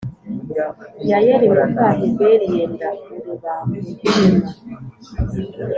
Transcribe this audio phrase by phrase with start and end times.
[1.09, 4.49] Yayeli Muka Heberi Yenda Urubambo Rw Ihema